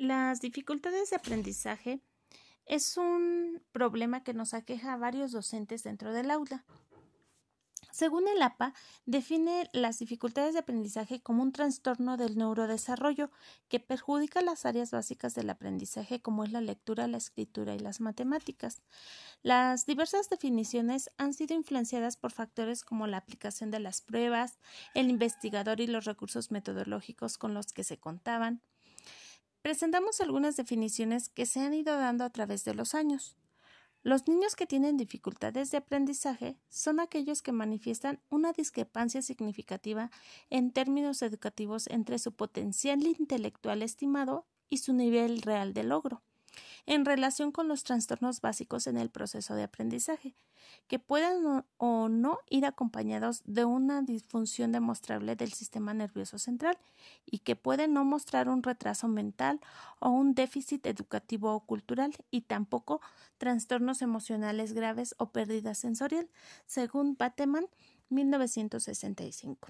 Las 0.00 0.40
dificultades 0.40 1.10
de 1.10 1.16
aprendizaje 1.16 2.00
es 2.64 2.96
un 2.96 3.62
problema 3.70 4.24
que 4.24 4.32
nos 4.32 4.54
aqueja 4.54 4.94
a 4.94 4.96
varios 4.96 5.30
docentes 5.30 5.82
dentro 5.82 6.14
del 6.14 6.30
aula. 6.30 6.64
Según 7.92 8.26
el 8.26 8.40
APA, 8.40 8.72
define 9.04 9.68
las 9.74 9.98
dificultades 9.98 10.54
de 10.54 10.60
aprendizaje 10.60 11.20
como 11.20 11.42
un 11.42 11.52
trastorno 11.52 12.16
del 12.16 12.38
neurodesarrollo 12.38 13.30
que 13.68 13.78
perjudica 13.78 14.40
las 14.40 14.64
áreas 14.64 14.90
básicas 14.90 15.34
del 15.34 15.50
aprendizaje 15.50 16.22
como 16.22 16.44
es 16.44 16.50
la 16.50 16.62
lectura, 16.62 17.06
la 17.06 17.18
escritura 17.18 17.74
y 17.74 17.78
las 17.78 18.00
matemáticas. 18.00 18.80
Las 19.42 19.84
diversas 19.84 20.30
definiciones 20.30 21.10
han 21.18 21.34
sido 21.34 21.54
influenciadas 21.54 22.16
por 22.16 22.32
factores 22.32 22.84
como 22.84 23.06
la 23.06 23.18
aplicación 23.18 23.70
de 23.70 23.80
las 23.80 24.00
pruebas, 24.00 24.60
el 24.94 25.10
investigador 25.10 25.78
y 25.78 25.88
los 25.88 26.06
recursos 26.06 26.50
metodológicos 26.50 27.36
con 27.36 27.52
los 27.52 27.74
que 27.74 27.84
se 27.84 27.98
contaban. 27.98 28.62
Presentamos 29.62 30.22
algunas 30.22 30.56
definiciones 30.56 31.28
que 31.28 31.44
se 31.44 31.60
han 31.60 31.74
ido 31.74 31.94
dando 31.96 32.24
a 32.24 32.30
través 32.30 32.64
de 32.64 32.74
los 32.74 32.94
años. 32.94 33.36
Los 34.02 34.26
niños 34.26 34.56
que 34.56 34.66
tienen 34.66 34.96
dificultades 34.96 35.70
de 35.70 35.76
aprendizaje 35.76 36.56
son 36.70 37.00
aquellos 37.00 37.42
que 37.42 37.52
manifiestan 37.52 38.22
una 38.30 38.52
discrepancia 38.52 39.20
significativa 39.20 40.10
en 40.48 40.70
términos 40.70 41.20
educativos 41.20 41.86
entre 41.88 42.18
su 42.18 42.32
potencial 42.32 43.06
intelectual 43.06 43.82
estimado 43.82 44.46
y 44.70 44.78
su 44.78 44.94
nivel 44.94 45.42
real 45.42 45.74
de 45.74 45.84
logro 45.84 46.22
en 46.86 47.04
relación 47.04 47.52
con 47.52 47.68
los 47.68 47.84
trastornos 47.84 48.40
básicos 48.40 48.86
en 48.86 48.96
el 48.96 49.10
proceso 49.10 49.54
de 49.54 49.64
aprendizaje, 49.64 50.34
que 50.86 50.98
pueden 50.98 51.64
o 51.76 52.08
no 52.08 52.38
ir 52.48 52.66
acompañados 52.66 53.42
de 53.44 53.64
una 53.64 54.02
disfunción 54.02 54.72
demostrable 54.72 55.36
del 55.36 55.52
sistema 55.52 55.94
nervioso 55.94 56.38
central 56.38 56.78
y 57.26 57.38
que 57.38 57.56
pueden 57.56 57.92
no 57.92 58.04
mostrar 58.04 58.48
un 58.48 58.62
retraso 58.62 59.08
mental 59.08 59.60
o 59.98 60.10
un 60.10 60.34
déficit 60.34 60.86
educativo 60.86 61.54
o 61.54 61.60
cultural 61.60 62.14
y 62.30 62.42
tampoco 62.42 63.00
trastornos 63.38 64.02
emocionales 64.02 64.72
graves 64.72 65.14
o 65.18 65.30
pérdida 65.30 65.74
sensorial, 65.74 66.28
según 66.66 67.16
Bateman 67.16 67.66
1965. 68.08 69.68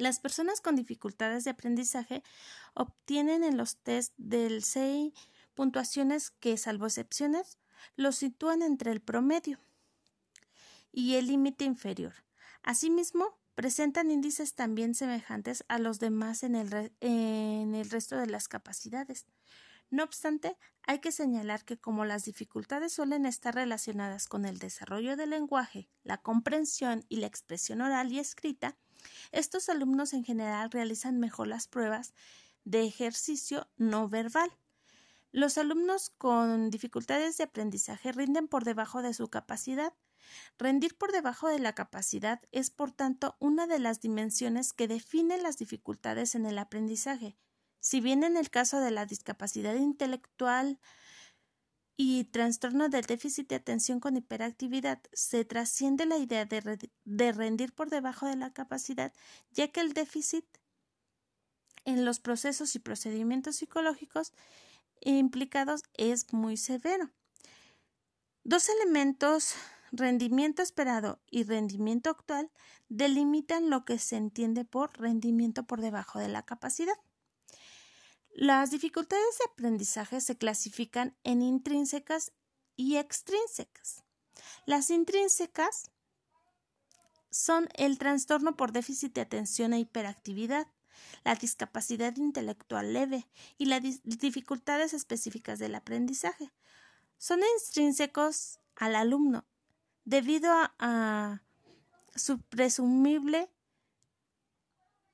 Las 0.00 0.18
personas 0.18 0.62
con 0.62 0.76
dificultades 0.76 1.44
de 1.44 1.50
aprendizaje 1.50 2.22
obtienen 2.72 3.44
en 3.44 3.58
los 3.58 3.76
test 3.76 4.14
del 4.16 4.64
CI 4.64 5.12
puntuaciones 5.52 6.30
que, 6.30 6.56
salvo 6.56 6.86
excepciones, 6.86 7.58
los 7.96 8.16
sitúan 8.16 8.62
entre 8.62 8.92
el 8.92 9.02
promedio 9.02 9.60
y 10.90 11.16
el 11.16 11.26
límite 11.26 11.66
inferior. 11.66 12.14
Asimismo, 12.62 13.38
presentan 13.54 14.10
índices 14.10 14.54
también 14.54 14.94
semejantes 14.94 15.66
a 15.68 15.78
los 15.78 16.00
demás 16.00 16.44
en 16.44 16.54
el, 16.54 16.94
en 17.00 17.74
el 17.74 17.90
resto 17.90 18.16
de 18.16 18.26
las 18.26 18.48
capacidades. 18.48 19.26
No 19.90 20.02
obstante, 20.02 20.56
hay 20.86 21.00
que 21.00 21.12
señalar 21.12 21.66
que 21.66 21.76
como 21.76 22.06
las 22.06 22.24
dificultades 22.24 22.94
suelen 22.94 23.26
estar 23.26 23.54
relacionadas 23.54 24.28
con 24.28 24.46
el 24.46 24.58
desarrollo 24.58 25.18
del 25.18 25.28
lenguaje, 25.28 25.90
la 26.04 26.22
comprensión 26.22 27.04
y 27.10 27.16
la 27.16 27.26
expresión 27.26 27.82
oral 27.82 28.10
y 28.10 28.18
escrita, 28.18 28.78
estos 29.32 29.68
alumnos 29.68 30.12
en 30.12 30.24
general 30.24 30.70
realizan 30.70 31.18
mejor 31.18 31.48
las 31.48 31.66
pruebas 31.66 32.12
de 32.64 32.84
ejercicio 32.84 33.68
no 33.76 34.08
verbal. 34.08 34.50
Los 35.32 35.58
alumnos 35.58 36.10
con 36.10 36.70
dificultades 36.70 37.36
de 37.36 37.44
aprendizaje 37.44 38.12
rinden 38.12 38.48
por 38.48 38.64
debajo 38.64 39.02
de 39.02 39.14
su 39.14 39.28
capacidad. 39.28 39.92
Rendir 40.58 40.96
por 40.96 41.12
debajo 41.12 41.48
de 41.48 41.58
la 41.58 41.74
capacidad 41.74 42.40
es, 42.52 42.70
por 42.70 42.90
tanto, 42.92 43.36
una 43.38 43.66
de 43.66 43.78
las 43.78 44.00
dimensiones 44.00 44.72
que 44.72 44.88
define 44.88 45.38
las 45.38 45.56
dificultades 45.56 46.34
en 46.34 46.46
el 46.46 46.58
aprendizaje. 46.58 47.36
Si 47.80 48.00
bien 48.00 48.24
en 48.24 48.36
el 48.36 48.50
caso 48.50 48.80
de 48.80 48.90
la 48.90 49.06
discapacidad 49.06 49.74
intelectual 49.74 50.78
y 52.02 52.24
trastorno 52.24 52.88
del 52.88 53.04
déficit 53.04 53.50
de 53.50 53.56
atención 53.56 54.00
con 54.00 54.16
hiperactividad 54.16 55.02
se 55.12 55.44
trasciende 55.44 56.06
la 56.06 56.16
idea 56.16 56.46
de, 56.46 57.32
rendir 57.32 57.74
por 57.74 57.90
debajo 57.90 58.24
de 58.24 58.36
la 58.36 58.54
capacidad, 58.54 59.12
ya 59.52 59.68
que 59.68 59.80
el 59.80 59.92
déficit 59.92 60.46
en 61.84 62.06
los 62.06 62.18
procesos 62.18 62.74
y 62.74 62.78
procedimientos 62.78 63.56
psicológicos 63.56 64.32
implicados 65.02 65.82
es 65.92 66.32
muy 66.32 66.56
severo. 66.56 67.10
Dos 68.44 68.70
elementos, 68.70 69.54
rendimiento 69.92 70.62
esperado 70.62 71.20
y 71.30 71.42
rendimiento 71.42 72.08
actual, 72.08 72.50
delimitan 72.88 73.68
lo 73.68 73.84
que 73.84 73.98
se 73.98 74.16
entiende 74.16 74.64
por 74.64 74.98
rendimiento 74.98 75.64
por 75.64 75.82
debajo 75.82 76.18
de 76.18 76.28
la 76.28 76.46
capacidad. 76.46 76.96
Las 78.32 78.70
dificultades 78.70 79.38
de 79.38 79.52
aprendizaje 79.52 80.20
se 80.20 80.38
clasifican 80.38 81.16
en 81.24 81.42
intrínsecas 81.42 82.32
y 82.76 82.96
extrínsecas. 82.96 84.04
Las 84.66 84.90
intrínsecas 84.90 85.90
son 87.30 87.68
el 87.74 87.98
trastorno 87.98 88.56
por 88.56 88.72
déficit 88.72 89.14
de 89.14 89.20
atención 89.20 89.72
e 89.72 89.80
hiperactividad, 89.80 90.66
la 91.24 91.34
discapacidad 91.34 92.16
intelectual 92.16 92.92
leve 92.92 93.28
y 93.58 93.66
las 93.66 93.82
dificultades 94.04 94.94
específicas 94.94 95.58
del 95.58 95.74
aprendizaje. 95.74 96.52
Son 97.18 97.40
extrínsecos 97.56 98.58
al 98.76 98.94
alumno 98.94 99.44
debido 100.04 100.50
a, 100.78 101.42
su 102.16 102.40
presumible 102.40 103.50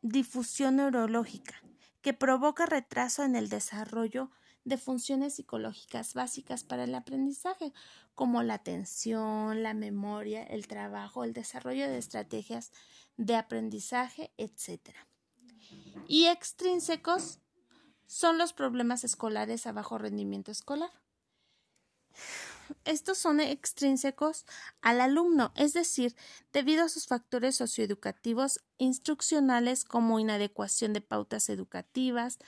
difusión 0.00 0.76
neurológica 0.76 1.65
que 2.06 2.14
provoca 2.14 2.66
retraso 2.66 3.24
en 3.24 3.34
el 3.34 3.48
desarrollo 3.48 4.30
de 4.62 4.78
funciones 4.78 5.34
psicológicas 5.34 6.14
básicas 6.14 6.62
para 6.62 6.84
el 6.84 6.94
aprendizaje, 6.94 7.72
como 8.14 8.44
la 8.44 8.54
atención, 8.54 9.64
la 9.64 9.74
memoria, 9.74 10.44
el 10.44 10.68
trabajo, 10.68 11.24
el 11.24 11.32
desarrollo 11.32 11.88
de 11.88 11.98
estrategias 11.98 12.70
de 13.16 13.34
aprendizaje, 13.34 14.32
etc. 14.36 14.94
Y 16.06 16.26
extrínsecos 16.26 17.40
son 18.06 18.38
los 18.38 18.52
problemas 18.52 19.02
escolares 19.02 19.66
a 19.66 19.72
bajo 19.72 19.98
rendimiento 19.98 20.52
escolar. 20.52 20.92
Estos 22.84 23.18
son 23.18 23.40
extrínsecos 23.40 24.44
al 24.80 25.00
alumno, 25.00 25.52
es 25.56 25.72
decir, 25.72 26.16
debido 26.52 26.84
a 26.84 26.88
sus 26.88 27.06
factores 27.06 27.56
socioeducativos 27.56 28.60
instruccionales 28.78 29.84
como 29.84 30.18
inadecuación 30.20 30.92
de 30.92 31.00
pautas 31.00 31.48
educativas, 31.48 32.38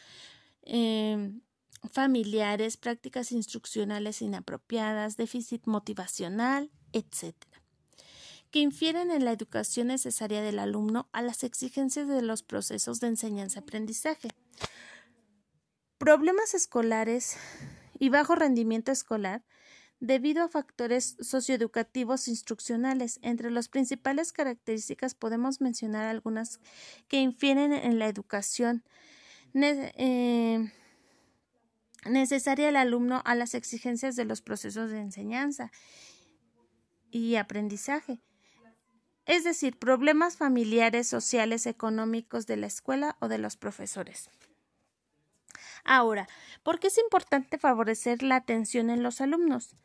em, 0.62 1.40
familiares, 1.92 2.76
prácticas 2.76 3.32
instruccionales 3.32 4.22
inapropiadas, 4.22 5.16
déficit 5.16 5.66
motivacional, 5.66 6.70
etc., 6.92 7.34
que 8.50 8.60
infieren 8.60 9.10
en 9.10 9.24
la 9.24 9.32
educación 9.32 9.88
necesaria 9.88 10.40
del 10.40 10.58
alumno 10.58 11.08
a 11.12 11.20
las 11.22 11.44
exigencias 11.44 12.08
de 12.08 12.22
los 12.22 12.42
procesos 12.42 12.98
de 12.98 13.08
enseñanza-aprendizaje. 13.08 14.30
Problemas 15.98 16.54
escolares 16.54 17.36
y 17.98 18.08
bajo 18.08 18.34
rendimiento 18.34 18.90
escolar 18.90 19.44
debido 20.00 20.44
a 20.44 20.48
factores 20.48 21.16
socioeducativos 21.20 22.28
instruccionales. 22.28 23.18
Entre 23.22 23.50
las 23.50 23.68
principales 23.68 24.32
características 24.32 25.14
podemos 25.14 25.60
mencionar 25.60 26.06
algunas 26.06 26.60
que 27.08 27.20
infieren 27.20 27.72
en 27.72 27.98
la 27.98 28.08
educación 28.08 28.84
eh, 29.54 30.70
necesaria 32.04 32.68
al 32.68 32.76
alumno 32.76 33.22
a 33.24 33.34
las 33.34 33.54
exigencias 33.54 34.16
de 34.16 34.24
los 34.24 34.42
procesos 34.42 34.90
de 34.90 35.00
enseñanza 35.00 35.72
y 37.10 37.36
aprendizaje. 37.36 38.20
Es 39.26 39.44
decir, 39.44 39.78
problemas 39.78 40.36
familiares, 40.36 41.06
sociales, 41.06 41.66
económicos 41.66 42.46
de 42.46 42.56
la 42.56 42.66
escuela 42.66 43.16
o 43.20 43.28
de 43.28 43.38
los 43.38 43.56
profesores. 43.56 44.30
Ahora, 45.84 46.26
¿por 46.62 46.78
qué 46.78 46.88
es 46.88 46.98
importante 46.98 47.58
favorecer 47.58 48.22
la 48.22 48.36
atención 48.36 48.90
en 48.90 49.02
los 49.02 49.20
alumnos? 49.20 49.76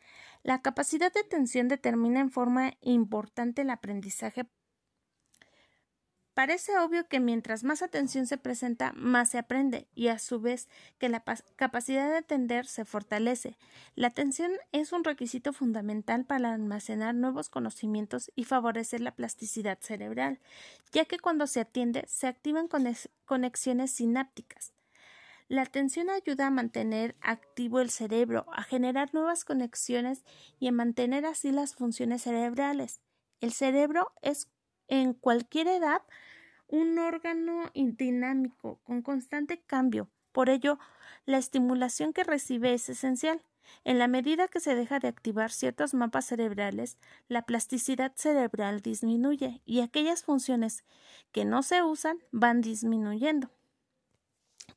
La 0.42 0.62
capacidad 0.62 1.12
de 1.12 1.20
atención 1.20 1.68
determina 1.68 2.20
en 2.20 2.30
forma 2.30 2.74
importante 2.82 3.62
el 3.62 3.70
aprendizaje. 3.70 4.46
Parece 6.34 6.76
obvio 6.78 7.06
que 7.06 7.20
mientras 7.20 7.62
más 7.62 7.80
atención 7.80 8.26
se 8.26 8.36
presenta, 8.36 8.92
más 8.96 9.30
se 9.30 9.38
aprende 9.38 9.86
y 9.94 10.08
a 10.08 10.18
su 10.18 10.40
vez 10.40 10.68
que 10.98 11.08
la 11.08 11.22
capacidad 11.54 12.10
de 12.10 12.16
atender 12.16 12.66
se 12.66 12.84
fortalece. 12.84 13.56
La 13.94 14.08
atención 14.08 14.50
es 14.72 14.92
un 14.92 15.04
requisito 15.04 15.52
fundamental 15.52 16.26
para 16.26 16.52
almacenar 16.52 17.14
nuevos 17.14 17.48
conocimientos 17.50 18.32
y 18.34 18.44
favorecer 18.44 19.00
la 19.00 19.14
plasticidad 19.14 19.78
cerebral, 19.80 20.40
ya 20.92 21.04
que 21.04 21.20
cuando 21.20 21.46
se 21.46 21.60
atiende 21.60 22.04
se 22.08 22.26
activan 22.26 22.68
conexiones 23.24 23.92
sinápticas. 23.92 24.73
La 25.54 25.62
atención 25.62 26.10
ayuda 26.10 26.48
a 26.48 26.50
mantener 26.50 27.14
activo 27.20 27.78
el 27.78 27.88
cerebro, 27.88 28.44
a 28.52 28.64
generar 28.64 29.14
nuevas 29.14 29.44
conexiones 29.44 30.24
y 30.58 30.66
a 30.66 30.72
mantener 30.72 31.26
así 31.26 31.52
las 31.52 31.76
funciones 31.76 32.22
cerebrales. 32.22 33.00
El 33.40 33.52
cerebro 33.52 34.10
es 34.20 34.48
en 34.88 35.14
cualquier 35.14 35.68
edad 35.68 36.02
un 36.66 36.98
órgano 36.98 37.70
dinámico, 37.72 38.80
con 38.82 39.00
constante 39.02 39.62
cambio. 39.64 40.10
Por 40.32 40.50
ello, 40.50 40.80
la 41.24 41.38
estimulación 41.38 42.12
que 42.12 42.24
recibe 42.24 42.74
es 42.74 42.88
esencial. 42.88 43.40
En 43.84 44.00
la 44.00 44.08
medida 44.08 44.48
que 44.48 44.58
se 44.58 44.74
deja 44.74 44.98
de 44.98 45.06
activar 45.06 45.52
ciertos 45.52 45.94
mapas 45.94 46.24
cerebrales, 46.24 46.98
la 47.28 47.42
plasticidad 47.42 48.12
cerebral 48.16 48.80
disminuye 48.80 49.62
y 49.64 49.82
aquellas 49.82 50.24
funciones 50.24 50.82
que 51.30 51.44
no 51.44 51.62
se 51.62 51.84
usan 51.84 52.18
van 52.32 52.60
disminuyendo. 52.60 53.52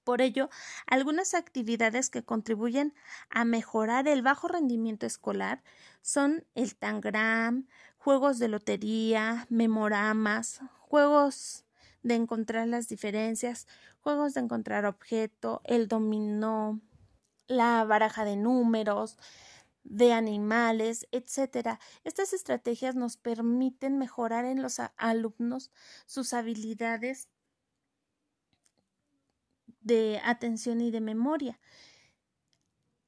Por 0.07 0.21
ello, 0.21 0.49
algunas 0.85 1.33
actividades 1.33 2.09
que 2.09 2.23
contribuyen 2.23 2.93
a 3.29 3.43
mejorar 3.43 4.07
el 4.07 4.21
bajo 4.21 4.47
rendimiento 4.47 5.05
escolar 5.05 5.63
son 6.01 6.45
el 6.55 6.77
tangram, 6.77 7.67
juegos 7.97 8.39
de 8.39 8.47
lotería, 8.47 9.47
memoramas, 9.49 10.61
juegos 10.79 11.65
de 12.03 12.15
encontrar 12.15 12.69
las 12.69 12.87
diferencias, 12.87 13.67
juegos 13.99 14.33
de 14.33 14.39
encontrar 14.39 14.85
objeto, 14.85 15.59
el 15.65 15.89
dominó, 15.89 16.79
la 17.47 17.83
baraja 17.83 18.23
de 18.23 18.37
números, 18.37 19.17
de 19.83 20.13
animales, 20.13 21.05
etc. 21.11 21.79
Estas 22.05 22.31
estrategias 22.31 22.95
nos 22.95 23.17
permiten 23.17 23.97
mejorar 23.97 24.45
en 24.45 24.61
los 24.61 24.79
alumnos 24.95 25.69
sus 26.05 26.33
habilidades 26.33 27.27
de 29.87 30.21
atención 30.23 30.81
y 30.81 30.91
de 30.91 31.01
memoria, 31.01 31.59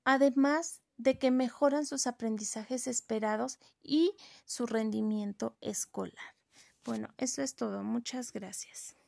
además 0.06 0.82
de 0.98 1.20
que 1.20 1.32
mejoran 1.32 1.86
sus 1.86 2.08
aprendizajes 2.08 2.88
esperados 2.88 3.60
y 3.82 4.16
su 4.46 4.66
rendimiento 4.66 5.58
escolar. 5.62 6.36
Bueno, 6.84 7.10
eso 7.18 7.42
es 7.42 7.56
todo. 7.56 7.84
Muchas 7.84 8.34
gracias. 8.34 8.96